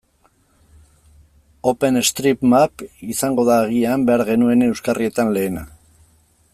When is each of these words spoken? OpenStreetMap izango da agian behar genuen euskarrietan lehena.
OpenStreetMap 1.71 2.85
izango 3.15 3.47
da 3.51 3.59
agian 3.67 4.07
behar 4.11 4.27
genuen 4.31 4.69
euskarrietan 4.71 5.35
lehena. 5.37 5.67